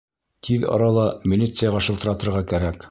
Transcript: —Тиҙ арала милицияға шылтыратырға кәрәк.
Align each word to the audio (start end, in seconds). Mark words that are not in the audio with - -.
—Тиҙ 0.47 0.65
арала 0.77 1.05
милицияға 1.35 1.87
шылтыратырға 1.91 2.47
кәрәк. 2.55 2.79